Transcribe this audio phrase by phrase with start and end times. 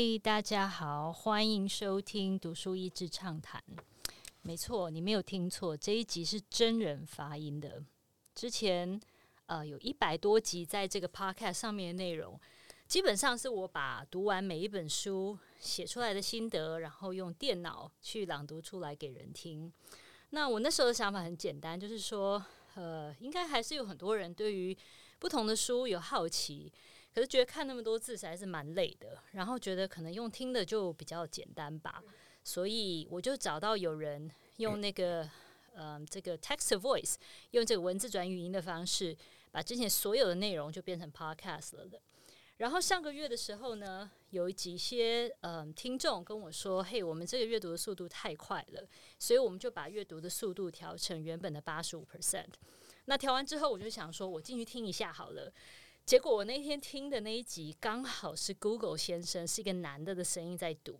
[0.00, 3.60] 嘿，大家好，欢迎收听读书益智畅谈。
[4.42, 7.82] 没错，你没有听错，这一集是真人发音的。
[8.32, 9.00] 之前
[9.46, 12.38] 呃有一百多集在这个 podcast 上面的内容，
[12.86, 19.72] 基本上是我把读完每一本书写出来的心得，然后用电脑去朗读出来给人听。
[20.30, 22.40] 那我那时候的想法很简单，就是说，
[22.76, 24.78] 呃，应该还是有很多人对于
[25.18, 26.72] 不同的书有好奇。
[27.18, 32.00] 可是觉得看那么多字实在是蛮累的，然后觉得可能用听的就比较简单吧，
[32.44, 35.28] 所以我就找到有人用那个
[35.74, 37.16] 呃这个 text to voice，
[37.50, 39.16] 用这个文字转语音的方式，
[39.50, 42.00] 把之前所有的内容就变成 podcast 了的。
[42.58, 48.88] 然后上个月的时候呢，有几些嗯听众跟我说：“嘿，我们这个阅读的速度太快了，
[49.18, 52.46] 所以我们就把阅读的速度调成原本的八十五 percent。”
[53.06, 55.52] 那调完之后，我就想说，我进去听一下好了。
[56.08, 60.98] 结果我那天听的那一集刚好是 Google 先生是一个男的的声音在读，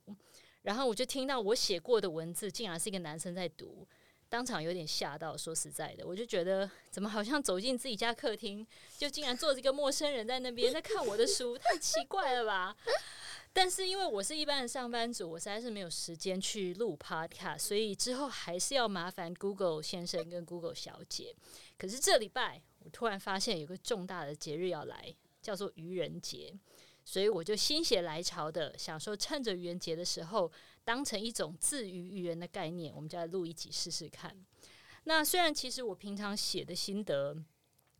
[0.60, 3.88] 然后我就听到我写过的文字竟然是一个男生在读，
[4.28, 5.34] 当场有点吓到。
[5.34, 8.66] 说实在的，我就觉得怎么好像走进自己家客厅，
[8.98, 12.76] 就竟然坐着一个陌生人在那边在看我的书，太奇怪了吧？
[13.54, 21.34] 但是因为我是一般的上班族，我实在是没有时间去录 Podcast，所以之后还是要麻烦 Google 先生跟 Google 小姐。
[21.78, 22.60] 可是这礼拜。
[22.88, 26.52] 突然发现有个重大的节日要来，叫做愚人节，
[27.04, 30.50] 所以我就心血来潮的想说，趁着愚人节的时候，
[30.84, 34.36] 当成一种自娱愚人的概念，我们就来录一集试试看。
[35.04, 37.36] 那虽然其实我平常写的心得，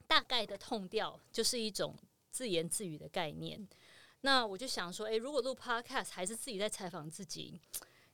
[0.06, 1.96] 大概的痛调就是一种
[2.30, 3.66] 自言自语的概念，
[4.22, 7.60] 那我就想说，诶，如果录 Podcast 还是自己在采访自己，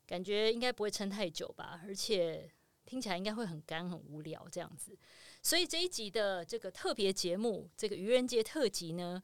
[0.06, 2.50] 感觉应该不会撑太久吧，而且。
[2.86, 4.96] 听起来应该会很干很无聊这样子，
[5.42, 9.22] 所以这一集的这个特别节目，这个愚人节特辑呢，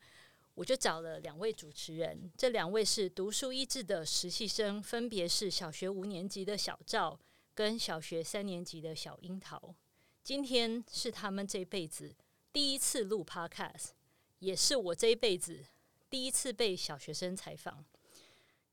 [0.55, 7.19] 我就找了两位主持人，这两位是读书益智的实习生，分别是小学五年级的小赵
[7.55, 9.75] 跟小学三年级的小樱桃。
[10.23, 12.15] 今天是他们这辈子
[12.53, 13.91] 第一次录 Podcast，
[14.39, 15.65] 也是我这一辈子
[16.09, 17.85] 第一次被小学生采访。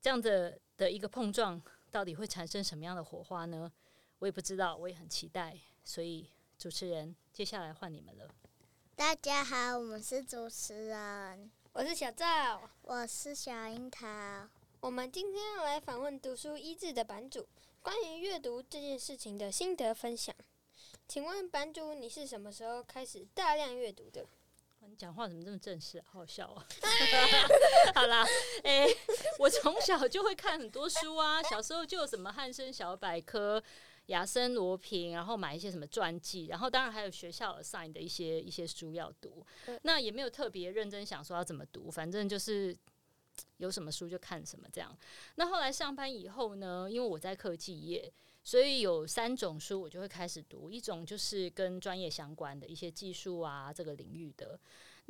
[0.00, 1.60] 这样的的一个碰撞，
[1.90, 3.70] 到底会产生什么样的火花呢？
[4.20, 8.28] 我也不知道，我也很期待，所以主持人，接下来换你们了。
[8.96, 14.08] 大家好，我们是主持人，我是小赵，我是小樱桃。
[14.80, 17.46] 我们今天要来访问读书一志的版主，
[17.80, 20.34] 关于阅读这件事情的心得分享。
[21.06, 24.26] 请问版主，你是什么时候开始大量阅读的？
[24.80, 26.02] 你讲话怎么这么正式？
[26.10, 26.66] 好笑啊！
[27.94, 28.26] 好啦，
[28.64, 28.88] 哎，
[29.38, 33.62] 我从小就会看很多书啊，小时候就有什么汉生小百科。
[34.08, 39.46] 亚森罗平，然后买一些什么传记，然后当然还有学校 assign 的一些一些书要读，
[39.82, 42.76] 那也没有特别认真想说要怎么读，反正就是
[43.56, 44.94] 有什么书就看什么这样。
[45.36, 48.12] 那后来上班以后呢，因为我在科技业。
[48.44, 54.58] 所以有三种书我就会开始读，一种就是跟专业相关的一些技术啊这个领域的，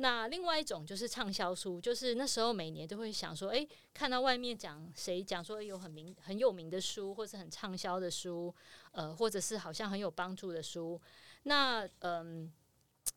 [0.01, 8.55] 那另外一种就是畅销书，就是那时候每年都会想说，诶，看到外面讲谁讲说有很名很有名的书，或是很畅销的书，
[8.91, 10.99] 呃，或者是好像很有帮助的书，
[11.43, 12.49] 那嗯，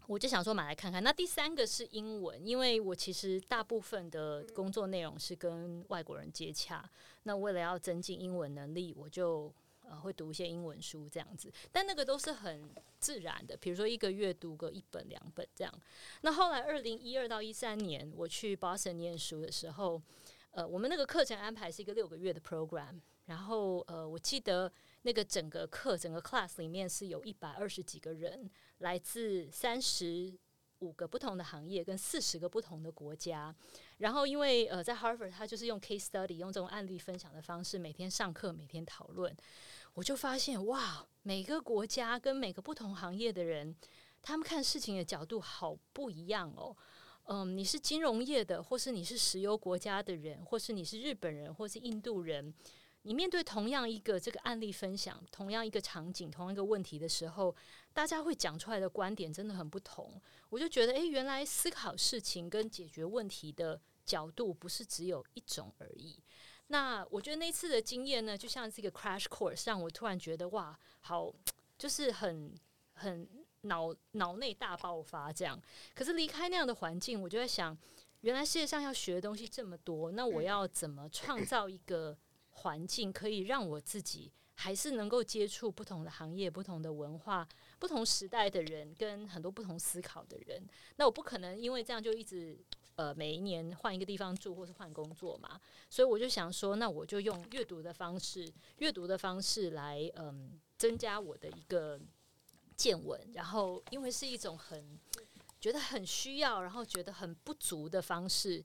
[0.08, 1.00] 我就想说买来看看。
[1.04, 6.84] 那第三个是英文，因为我其实大部分的工作内容是跟外国人接洽，
[7.22, 9.54] 那为了要增进英文能力，我就。
[9.92, 15.70] 呃，会读一些英文书这样子，但那个都是很自然的，比如说一个月读个一本两本这样。
[16.22, 20.00] 那后来二零一二到一三年，我去 Boston 念书的时候，
[20.52, 24.72] 呃，我们那个课程安排是一个六个月的 program，然后呃，我记得
[25.02, 30.32] 那个整个课整个 class 里面是有一百二十几个人，来自三十。
[30.82, 33.54] 五个不同的行业跟四十个不同的国家，
[33.98, 39.32] 然后因为呃在 Harvard 他就是用 case study 用这种案例分享的方式每天上课每天讨论，
[39.94, 43.76] 我就发现哇每个国家跟每个不同行业的人，
[44.20, 46.76] 他们看事情的角度好不一样哦。
[47.24, 52.52] 嗯，你是金融业的，或是你是石油国家的人，或是你是日本人，或是印度人。
[53.02, 57.54] 你面对同样一个这个案例分享，同样一个场景，同样一个问题的时候，
[57.92, 60.20] 大家会讲出来的观点真的很不同。
[60.48, 66.16] 我就觉得，诶，原来思考事情跟解决问题的角度不是只有一种而已。
[66.72, 71.30] 那我觉得那次的经验呢，就像这个 crash course，让我突然觉得哇，好，
[71.78, 72.52] 就是很
[72.94, 73.28] 很
[73.60, 75.60] 脑脑内大爆发这样。
[75.94, 77.76] 可是离开那样的环境，我就在想，
[78.22, 82.16] 原来世界上要学的东西这么多，那我要怎么创造一个？
[82.54, 87.48] 环境可以让我自己还是能够接触不同的行业、不同的文化、
[87.78, 90.62] 不同时代的人跟很多不同思考的人。
[90.96, 92.62] 那我不可能因为这样就一直
[92.96, 95.60] 呃每一年换一个地方住或是换工作嘛，
[95.90, 102.00] 所以我就想说，那我就用阅读的方式，阅读的方式来嗯增加我的一个
[102.76, 103.20] 见闻。
[103.34, 104.98] 然后因为是一种很
[105.60, 108.64] 觉得很需要，然后觉得很不足的方式。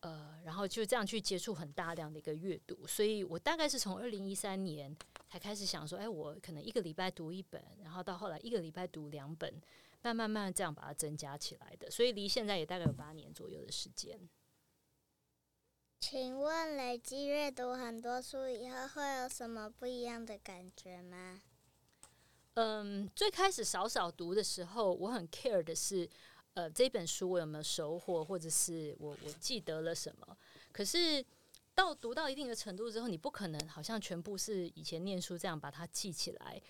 [0.00, 4.96] 呃，然后就这样去接触很大量的一个阅读，所以我大概是从二零一三年
[5.28, 9.52] 才开始想说，哎，我可能一个礼拜读一本，然后到后来一个礼拜读两本，
[10.02, 14.28] 慢慢慢这样把它增加起来的，所以离现在也大概有八年左右的时间。
[16.00, 21.42] 请问累积阅读很多书以后，会有什么不一样的感觉吗？
[22.54, 26.08] 嗯，最开始少少读的时候，我很 care 的是。
[26.54, 30.36] 呃，这本书我有没有收获，或者是我我记得了什么？
[30.72, 31.24] 可是
[31.72, 36.60] 到读到一定的程度之后，你不可能好像全部是以前念书这样把它记起来。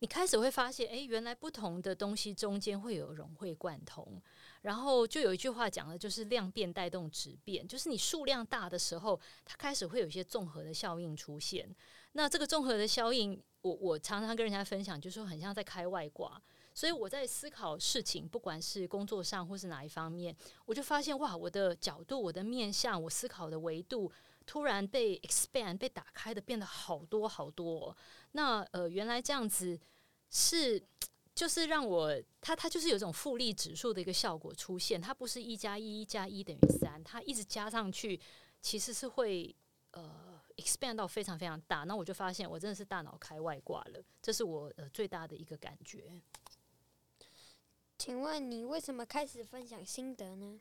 [0.00, 4.20] 你开始会发现，哎，原来不同的东西中间会有融会贯通。
[4.62, 11.68] 然后就有一句话讲的，就是量变带动质变，就是你数量大的时候，它开始会有一些综合的效应出现。
[12.12, 16.40] 那这个综合的效应，我我常常跟人家分享，就说很像在开外挂。
[16.74, 24.12] 所以我在思考事情，不管是工作上或是哪一方面，我就发现哇，我的角度、我的面向、我思考的维度，
[24.46, 27.94] 突然被 expand 被打开的变得好多好多。
[28.32, 29.78] 那呃，原来这样子
[30.30, 30.82] 是
[31.34, 38.18] 就是让我它它就是有一种复利指数的一个效果出现，它不是一加一加一等于三，它一直加上去，
[38.62, 39.54] 其实是会
[39.90, 41.84] 呃 expand 到非常非常大。
[41.84, 46.22] 那我就发现我真的是大脑开外挂了，这是我呃最大的一个感觉。
[47.98, 50.60] 请问你为什么开始分享心得呢？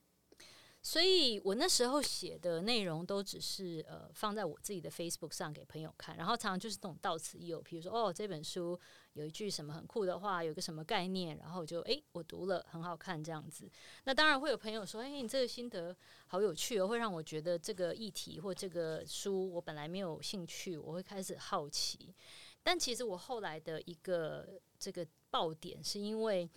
[0.85, 8.79] 所以我那时候写的内容都只是呃放在我自己的 Facebook 上给朋友看，然后常常就是那种到此一游，比如说哦这本书
[9.13, 13.67] 有一句什么很酷的话，有个什么概念，然后就诶我读了很好看这样子。
[14.03, 15.97] 那当然会有朋友说，诶你这个心得
[16.27, 22.13] 好有趣哦，会让我觉得这个议题或这个书我本来没有兴趣，我会开始好奇。
[22.61, 26.47] 但其实我后来的一个这个爆点是因为。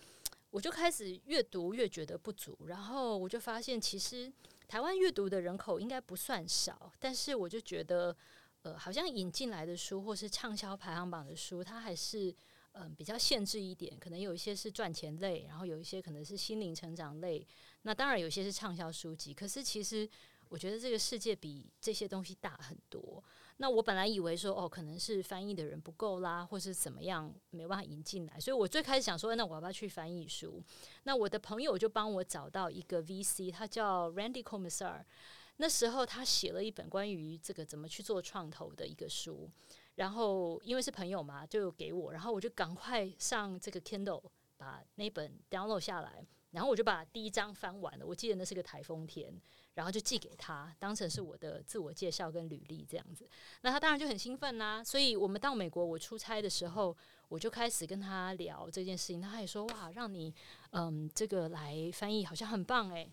[0.51, 4.31] 我就开始越读越觉得不足，然后我就发现，其实
[4.67, 8.15] 台湾阅读的人口应该不算少，但是我就觉得，
[8.63, 12.35] 呃，好像引进来的书或是畅销排行榜的书，它还是
[12.71, 17.45] 嗯比较限制一点，可能有一些是赚钱类，然后有一些可能是心灵成长类，
[17.83, 20.09] 那当然有些是畅销书籍，可是其实
[20.47, 23.23] 我觉得这个世界比这些东西大很多。
[23.61, 30.63] 那我本来以为说哦，可能是翻译的人不够啦，或是怎么样，没办法引进来，所以我最开始想说，那我要不要去翻译书？
[31.03, 35.03] 那我的朋友就帮我找到一个 VC，他叫 Randy Commissar。
[35.57, 39.49] 那时候他写了一本关于这个怎么去做创投的一个书，
[39.95, 44.23] 然后因为是朋友嘛，就给我，然后我就赶快上这个 Kindle
[44.55, 48.07] 把那本 download 下来，然后我就把第一章翻完了。
[48.07, 49.33] 我记得那是个台风天。
[49.79, 53.25] 然后就寄给他，当成是我的自我介绍跟履历这样子。
[53.61, 54.83] 那他当然就很兴奋啦。
[54.83, 56.93] 所以我们到美国我出差的时候，
[57.29, 59.21] 我就开始跟他聊这件事情。
[59.21, 60.35] 他也说：“哇，让你
[60.71, 63.09] 嗯这个来翻译好像很棒诶。”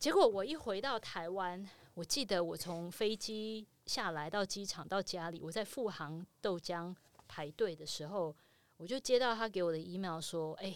[0.00, 6.96] 结果我一回到台湾，我记得我从飞机下来到机场到家里，我在富航豆浆
[7.28, 8.34] 排队的时候，
[8.78, 10.74] 我就接到他给我的 email 说：“哎，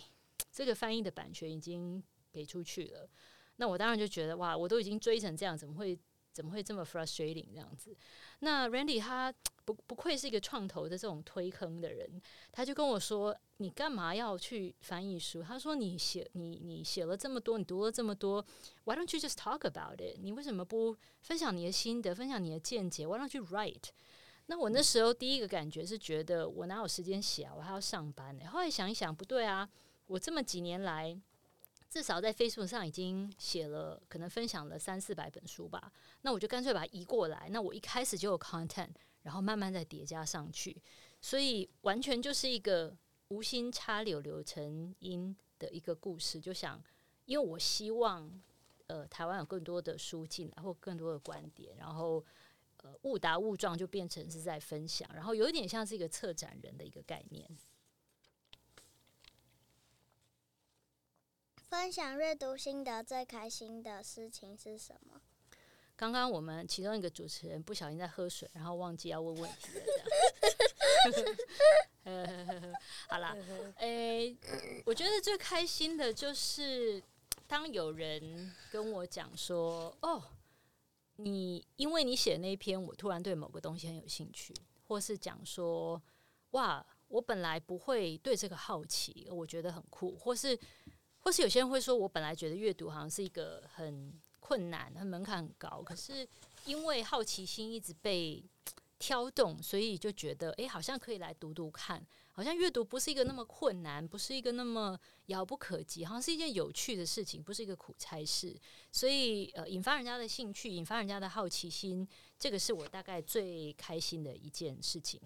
[0.53, 3.09] 这个翻译的版权已经给出去了。”
[3.57, 5.99] 那我当然就觉得哇，我都已经追成这样，怎么会
[6.33, 7.97] 怎么会这么 frustrating 这样子？
[8.41, 9.33] 那 Randy 他
[9.65, 12.21] 不不愧是一个创投的这种推坑的人，
[12.51, 18.45] 他就跟我说：“你干嘛要去翻译书？”他说：“你写你你写了这么多，你读了这么多
[18.83, 20.19] ，Why don't you just talk about it？
[20.21, 23.91] 你为什么不分享你的心得，分享你的见解？Why don't you write？”
[24.47, 27.55] 那我那时候第一个感觉是觉得我哪有时间写啊？
[27.57, 28.47] 我还要上班呢。
[28.49, 29.67] 后来想一想，不对啊，
[30.09, 31.17] 我这么几年来。
[31.95, 35.93] 至少在 Facebook 上已经写了，可能分享了三四百本书吧。
[36.23, 37.49] 那我就干脆把它移过来。
[37.53, 38.91] 那我一开始就有 content，
[39.23, 40.77] 然后慢慢再叠加上去，
[41.21, 42.93] 所以完全就是一个
[43.29, 46.41] 无心插柳柳成荫的一个故事。
[46.41, 46.83] 就想，
[47.27, 48.29] 因为我希望，
[48.89, 52.25] 呃，台湾有更多的书进来，或更多的观点，然后，
[52.79, 57.49] 呃，误打误撞就变成是在分享，然后有一点像是一个策展人的一个概念。
[61.77, 65.21] 分享阅读心得最开心的事情是什么？
[65.97, 69.85] 刚刚我们其中一个主持人不小心在喝水，然后忘记要问问题了。
[72.05, 72.75] 这样，
[73.11, 73.37] 好啦，
[73.79, 74.37] 诶，
[74.87, 77.03] 我觉得最开心的就是
[77.49, 80.23] 当有人跟我讲说：“哦，
[81.17, 84.55] 你因为你写那一篇，我突然对某个东西很有兴趣。”
[84.87, 86.01] 或是讲说
[86.53, 90.59] ：“哇。”我本来不会对这个好奇，我觉得很酷，或是
[91.25, 96.27] 或是有些人会说，我本来觉得阅读好像是一个很困难、很门槛很高，可是
[96.67, 98.45] 因为好奇心一直被
[98.99, 102.05] 挑动，所以就觉得，诶，好像可以来读读看。
[102.33, 108.55] 好像阅读不是一个那么困难，不是一个那么遥不可及，好像是一件有趣的事情，不是一个苦差事。
[108.91, 112.07] 所以，呃，引发人家的兴趣，引发人家的好奇心，
[112.39, 115.21] 这个是我大概最开心的一件事情。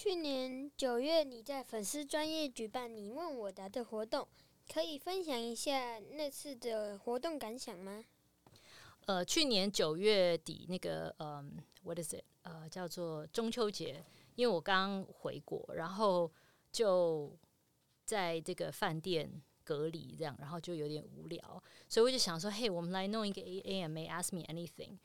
[0.00, 4.28] 去年九月，你在粉丝专业举办“你问我答”的活动，
[4.72, 8.04] 可以分享一下那次的活动感想吗？
[9.06, 11.52] 呃，去年九月底那个，嗯
[11.82, 12.22] ，what is it？
[12.42, 14.04] 呃，叫做中秋节。
[14.36, 16.30] 因为我刚回国，然后
[16.70, 17.36] 就
[18.04, 19.28] 在这个饭店
[19.64, 24.96] 隔离，这样，然后就有点无聊，所以我就想说，嘿，我们来弄一个 A A M A，Ask me anything，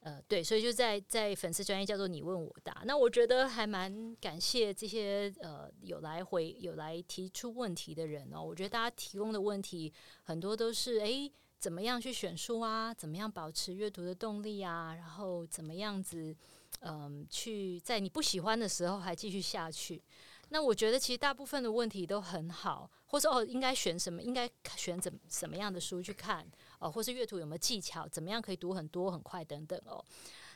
[0.00, 2.82] 呃，对，所以就在在粉丝专业叫做你问我答。
[2.84, 8.42] 那我觉得还蛮感谢这些呃有来回有来提出问题的人哦。
[8.42, 9.92] 我觉得大家提供的问题
[10.24, 12.94] 很多都是，诶，怎么样去选书啊？
[12.94, 14.94] 怎么样保持阅读的动力啊？
[14.94, 16.34] 然后怎么样子？
[16.82, 20.02] 嗯，去在你不喜欢的时候还继续下去，
[20.48, 26.46] 那我觉得其实大部分的问题都很好，或者哦，应该选什么，应该选怎什么样的书去看
[26.80, 30.04] 哦，或是阅读有没有技巧，怎么样可以读很多很快等等哦。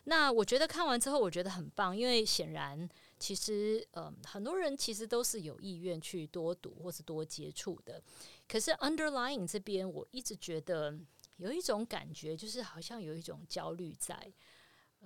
[0.06, 2.88] 那我觉得看完之后，我觉得很棒，因为显然
[3.18, 8.02] 其实嗯，很多人其实都是有意愿去多读或是多接触的，
[8.48, 10.98] 可是 underlying 这边我一直觉得
[11.36, 14.32] 有一种感觉，就是好像有一种焦虑在。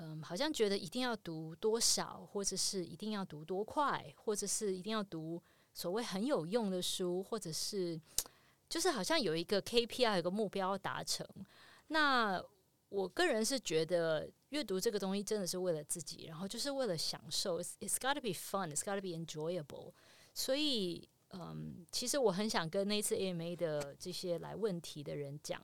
[0.01, 5.43] 嗯，好像觉得一定要读多少，或者是一定要读多快，或者是一定要读
[5.75, 8.01] 所谓很有用的书，或者是
[8.69, 11.27] 就是好像有一个 KPI，有个目标达成。
[11.89, 12.43] 那
[12.89, 17.61] 我个人是觉得阅读这个东西真的是为了自己，然后就是为了享受。
[17.61, 19.93] It's got to be fun, it's got to be enjoyable。
[20.35, 25.63] 所以，嗯，其实我很想跟那次 AMA 的这些来问题的人讲，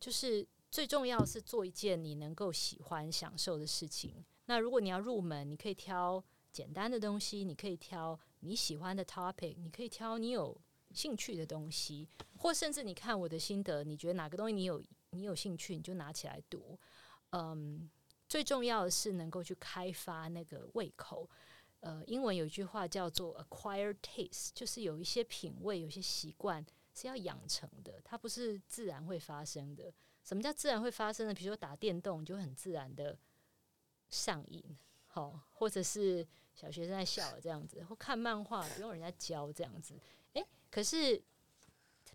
[0.00, 0.46] 就是。
[0.68, 4.22] 最重要是做一件你能够喜欢、享受的事情。
[4.46, 6.22] 那如果你要入门，你可以挑
[6.52, 10.54] 简单的东西，你可以挑你喜欢的 topic，你可以挑你有
[10.96, 16.76] 兴趣的东西，或甚至你看我的心得，你觉得哪个东西你有你有兴趣，你就拿起来读。
[17.30, 17.90] 嗯，
[18.26, 21.28] 最重要的是能够去开发那个胃口。
[21.80, 29.92] 呃，英文有一句话叫做 acquire taste，就是有一些品味、有些习惯是要养成的，它不是自然会发生的。
[30.24, 31.34] 什么叫自然会发生的？
[31.34, 33.16] 比如说打电动就很自然的
[34.08, 34.76] 上瘾，
[35.06, 39.94] 好，或者是小学生在笑这样子，或看漫画不用人家教这样子。
[40.76, 41.18] 可是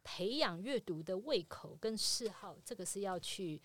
[0.03, 3.59] 培养阅读的胃口跟嗜好，这个是要去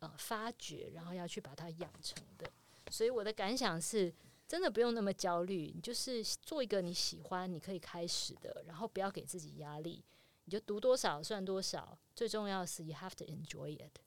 [0.00, 2.50] 呃发掘，然后要去把它养成的。
[2.90, 4.12] 所以我的感想是，
[4.48, 10.04] 真的不用那么焦虑，你就是做一个你喜欢、你可以开始的，然后不要给自己压力。
[10.46, 14.00] 你就读多少算多少，最重要是 you have to enjoy it。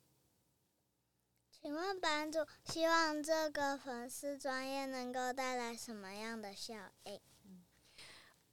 [1.50, 7.22] 请问版主，希望这个粉丝专业能够带来什么样的效益？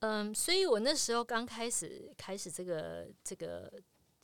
[0.05, 3.73] 嗯，所以我那时候刚开始开始这个这个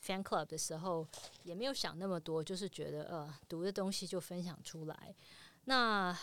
[0.04, 1.08] fan club 的时候，
[1.42, 5.14] 也没有想那么多，就是觉得呃，读的东西就分享出来。
[5.64, 6.14] 那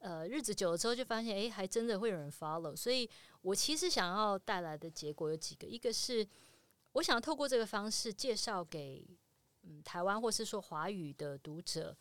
[0.00, 2.74] 呃，日子久了之后，就发现哎，还真的会有人 follow。
[2.74, 3.06] 所以
[3.42, 6.26] 我其实想要带来的结果有几个，一个是。
[6.94, 9.02] 我想透过这个方式介绍给
[9.62, 11.96] 嗯台湾或是说华语的读者，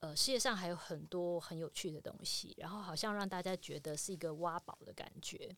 [0.00, 5.54] 呃，世界上还有很多很有趣的东西，然后好像让大家觉得是一个挖宝的感觉。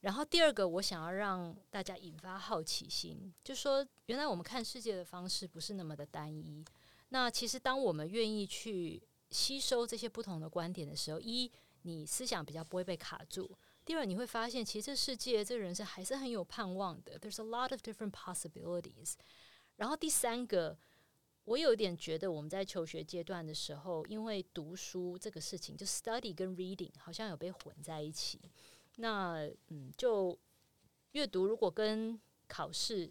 [0.00, 6.64] 然后第二个，我想要让大家引发好奇心，就说原来我们看世界的方式不是那么的单一。
[7.08, 11.50] 那其实当我们愿意去吸收这些不同的观点的时候，一
[11.82, 13.50] 你思想比较不会被卡住。
[13.84, 17.18] 第二，你会发现，其实这世界、这个人生还是很有盼望的。
[17.18, 19.14] There's a lot of different possibilities。
[19.76, 20.76] 然后第三个，
[21.44, 28.40] 我有点觉得我们在求学阶段的时候，因为读书这个事情，就 study 跟 reading 好像有被混在一起。
[28.96, 30.38] 那嗯，就
[31.12, 33.10] 阅读如果跟考试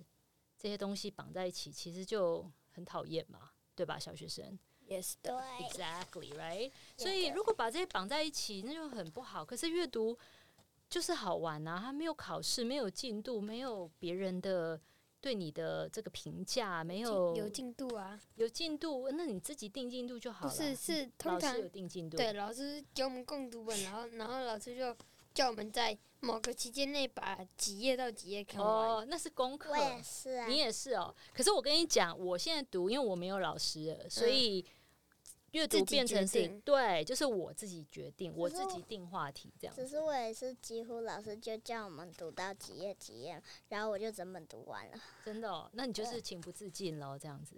[0.58, 6.72] 这些东西绑在一起，其实就很讨厌嘛，对吧，小学生？Yes，对，Exactly，right。
[6.98, 9.44] 所以如果把这些绑在一起，那就很不好。
[9.44, 10.18] 可是阅读。
[10.88, 11.82] 就是好玩啊！
[11.84, 14.80] 他没有考试，没有进度，没有别人的
[15.20, 20.51] 对你的这个评价，没有有进度啊，有进度，那你自己定进度就好了。
[20.51, 22.15] 不是，是通常有定进度。
[22.15, 24.96] 对，老师给我们共读本，然后然后老师就
[25.36, 28.68] 叫我们在某个期间内把几页到几页看完。
[28.68, 29.70] 哦，那是功课。
[29.70, 30.48] 我也是啊。
[30.48, 31.13] 你也是哦。
[31.32, 34.65] 可是我跟你讲，我现在读，因为我没有老师，所以。
[35.51, 39.74] 阅读变成是对，就是我自己决定，我自己定话题这样。
[39.74, 47.56] 只是我也是几乎老师就叫我们读到几页几页，然后我就整本读完了，真的、哦，那你就是情不自禁喽，这样子。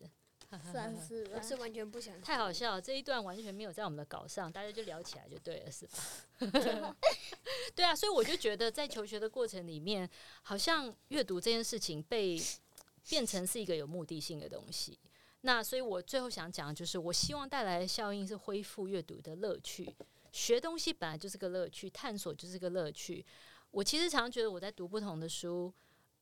[0.71, 1.41] 算是吧我。
[1.41, 6.95] 是完全不想太好笑了，这一段完全没有在我们的稿上，大家就聊起来就对了，是吧？
[7.75, 10.09] 对啊，所以我就觉得在求学的过程里面，
[10.43, 12.39] 好像阅读这件事情被
[13.07, 14.97] 变成是一个有目的性的东西。
[15.41, 19.95] 那所以我最后想讲的就是，我希望带来的效应是恢复阅读的乐趣。
[20.31, 23.25] 学东西本来就是个乐趣，探索就是个乐趣。
[23.71, 25.73] 我其实常常觉得我在读不同的书，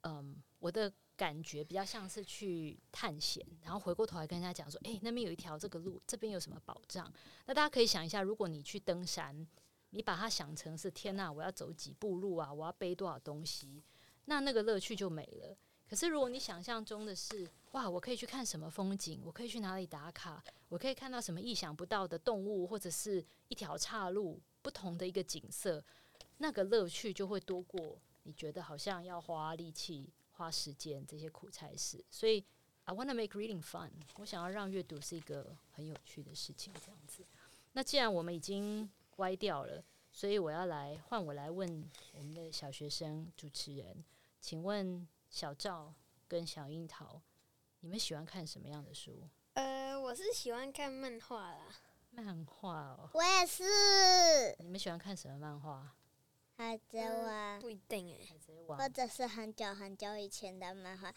[0.02, 7.12] 嗯，我的感觉比较像是去探险，然后回过头来跟人家讲说，诶，那边有一条这个路，这边有什么保障？
[7.46, 9.48] 那大家可以想一下，如果你去登山，
[9.92, 13.82] 你把它想成是天呐，我要走几步路啊，我要背多少东西，
[14.26, 15.58] 那那个乐趣就没了。
[15.88, 25.82] 可是如果你想象中的是，哇，我可以去看什么风景，我可以去哪里打卡，我可以看到什么意想不到的动物，或者是一条岔路，不同的一个景色，
[26.40, 32.04] 那个乐趣就会多过你觉得好像要花力气、花时间这些苦差事。
[32.10, 32.44] 所以
[32.86, 33.92] ，I want to make reading fun。
[34.18, 37.26] 我想要让阅读是一个很有趣的事情，这样子。
[37.74, 44.04] 那既然我们已经歪掉了，所以我要来换我来问我们的小学生主持人，
[44.40, 45.94] 请问小赵
[46.28, 47.22] 跟小樱桃，
[47.82, 49.28] 你们喜欢看什么样的书？
[49.54, 51.66] 呃，我是喜欢看漫画啦。
[52.12, 55.94] 漫画哦，我也是，你们喜欢看什么漫画？
[56.58, 58.88] 海贼王，不一定哎、海贼王或。
[58.88, 61.14] 者是很久很久以前的漫画。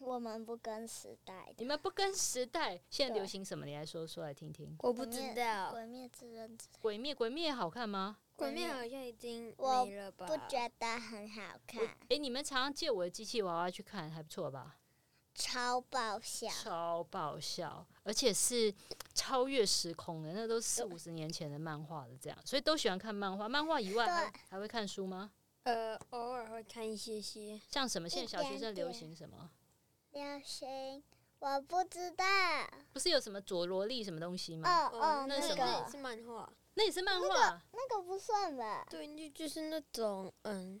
[0.00, 1.52] 我们不跟时代。
[1.58, 3.66] 你们不跟时代，现在流行什么？
[3.66, 4.76] 你来说说来听听。
[4.80, 8.18] 我不知道，鬼灭之刃鬼灭，鬼灭好看吗？
[8.36, 10.26] 鬼灭好像已经我没了吧？
[10.26, 14.77] 不觉得很好我看，诶，你们常常借我的机器娃娃去看，还不错吧？
[15.38, 16.48] 超爆笑。
[16.48, 18.74] 超爆笑，而且是
[19.14, 23.48] 超越时空的，那都四五十年前的漫画的，这样，所以都喜欢看漫画。
[23.48, 25.30] 漫画以外还还会看书吗？
[25.62, 27.60] 呃，偶尔会看一些些。
[27.70, 28.08] 像什么？
[28.08, 29.50] 现在小学生流行什么？
[30.10, 31.02] 流行，
[31.38, 32.24] 我不知道。
[32.92, 34.68] 不是有什么佐罗莉什么东西吗？
[34.68, 36.52] 哦哦，那什么那个那也是漫画。
[36.74, 37.62] 那也是漫画。
[37.72, 38.86] 那个不算吧？
[38.90, 40.80] 对，就就是那种嗯，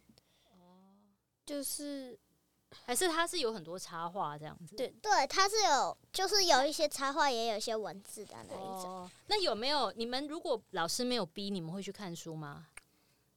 [0.50, 0.88] 哦
[1.44, 2.18] 就是
[2.84, 4.76] 还是它是有很多插画这样子？
[4.76, 8.84] 对对，它是有，就是有一些插画，也有一些文字的那一种。
[8.84, 12.66] 哦，那有没有你们如果老师没有逼，你们会去看书吗？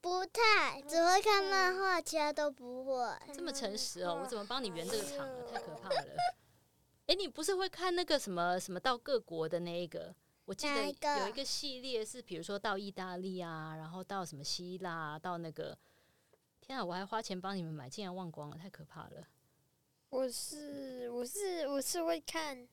[0.01, 3.15] 不太，只会看漫画，其他都不会。
[3.33, 5.35] 这么诚实哦，我怎么帮你圆这个场啊？
[5.51, 5.95] 太可怕了！
[5.95, 6.35] 了。
[7.07, 10.15] 诶，你不是会看那个什么什么到各国的那一个？
[10.45, 15.77] 我记得有一个系列是，比如说到意大利啊，然后到什么希腊啊，到那个，
[16.61, 19.27] 天啊，我还花钱帮你们买，竟然忘光了，太可怕了！
[20.09, 22.67] 我是我是我是会看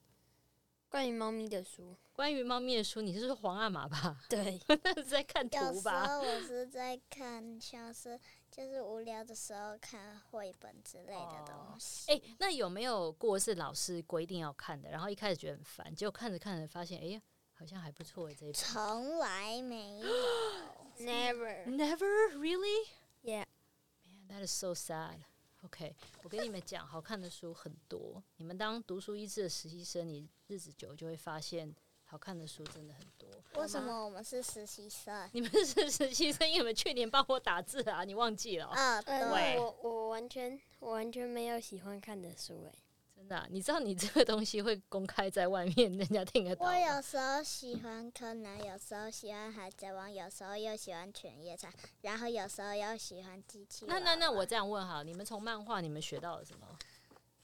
[0.89, 1.97] 关于猫咪的书。
[2.13, 4.21] 关于猫咪的书，你是说皇阿玛吧？
[4.29, 6.07] 对， 那是在看有时图吧？
[6.07, 8.19] 候我是在看，像是
[8.51, 12.13] 就是无聊的时候看绘本之类的东西。
[12.13, 17.23] 哎，那有没有过是老师规定要看的，然后一开始觉得很烦，结果看着看着发现，哎呀，
[17.55, 18.55] 好像还不错诶这一本。
[18.55, 20.09] 从来没有。
[20.99, 21.65] Never.
[21.67, 21.69] Never really.
[21.69, 21.77] Yeah.
[21.77, 22.08] Man,
[24.39, 25.17] that is so sad.
[25.65, 28.23] OK，我跟你们讲，好看的书很多。
[28.37, 31.75] 你们当读书一志的实习生，你日子久就会发现，
[32.05, 33.29] 好看的书真的很多。
[33.61, 35.29] 为什么我们是实习生？
[35.33, 42.73] 你们是实习生，因为你们去年帮我打字啊，你忘记了哦、啊，呃，对我我完全我完全没有喜欢看的书诶。
[43.29, 46.73] 真的啊、你知道你这个东西会公开在外面，人家听得到我。
[46.73, 54.01] 有时候喜欢柯南，有时候喜欢海贼王，有时候又喜欢犬夜叉，然后有时候又喜欢机器娃那娃。
[54.07, 56.67] 那那我这样问哈，你们从漫画你们学到了什么？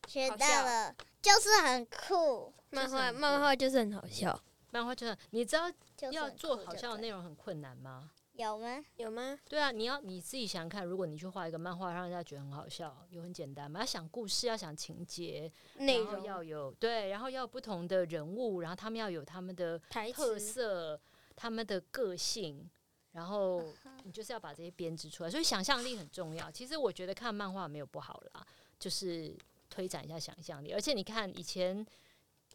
[0.08, 5.70] 学到了，就是很酷，漫画就是很漫画就是很好笑，漫画就是你知道
[6.10, 8.10] 要做好笑的内容很困难吗？
[8.36, 8.84] 有吗？
[8.96, 9.38] 有吗？
[9.48, 13.80] 对啊，你要你自己想想看，如果你去画一个漫画，让人家觉得很好笑，有很简单嘛？
[13.80, 19.78] 要想故事，要想情节，然后内容要有对，然后要有不同的人物，然后他们要有他们的
[20.12, 21.00] 特色、
[21.36, 22.68] 他们的个性，
[23.12, 23.62] 然后
[24.02, 26.50] 你就是要把这些编织出来，所以想象力很重要。
[26.50, 28.44] 其实我觉得看漫画没有不好啦，
[28.80, 29.32] 就是
[29.70, 30.72] 推展一下想象力。
[30.72, 31.86] 而且你看以前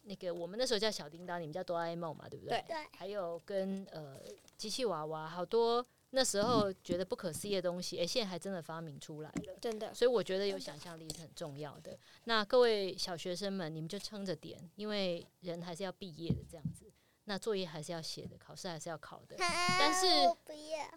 [0.04, 2.58] 那个我们那时候叫小叮当，你们叫哆啦 A 梦嘛，对不对？
[2.66, 4.16] 对对，还有跟呃
[4.56, 9.54] 机器娃娃，好多那时候觉得不可思议的东西，诶，现在还真的发明出来了。
[9.60, 11.96] 真的所以我觉得有想象力是很重要的。
[12.24, 16.86] 那各位小学生们，你们就撑着点，因为人还是要毕业的这样子。
[17.24, 19.36] 那作业还是要写的，考试还是要考的。
[19.38, 20.90] 但是我不要。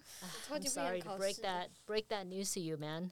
[0.48, 3.12] 超级不想 sorry break 试 that break that news to you, man.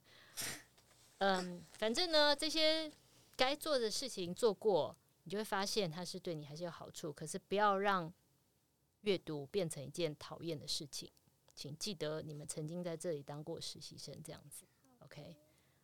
[1.20, 2.92] 嗯， 反正呢，这些
[3.36, 4.96] 该做的事情做过，
[5.32, 7.14] 你就会发现它是对你还是有好处。
[7.14, 8.12] 可是不要让
[9.04, 11.10] 阅读变成一件讨厌的事情。
[11.56, 14.66] 请记得你们曾经在这里当过实习生，这样子
[15.00, 15.38] ，OK？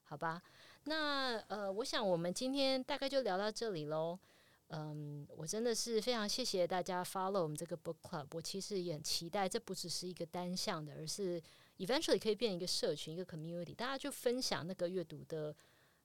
[0.03, 0.43] 好吧，
[0.83, 4.19] 那呃，我想我们今天大概就聊到这里喽。
[4.67, 8.27] 嗯，我真的是非常谢谢大家 follow 我们这个 book club。
[8.33, 11.41] 我其实也很期待，这不只是一个单向的，而是
[11.77, 15.55] eventually 可以变一个社群，一个 community，大家就分享那个阅读的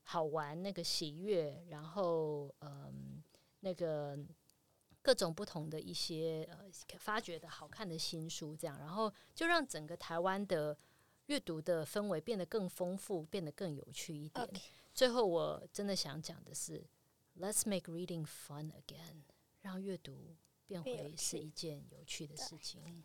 [0.04, 3.22] 好玩，那个喜悦，然后嗯，
[3.62, 4.16] 那个
[5.00, 10.78] 各种不同的一些呃发掘的好看的新书，这样，然后就让整个台湾的
[11.26, 14.48] 阅读的氛围变得更丰富，变得更有趣一点。
[14.94, 16.86] 最后，我真的想讲的是。
[17.34, 19.22] Let's make reading fun again，
[19.62, 23.02] 让阅读变回是一件有趣的事情。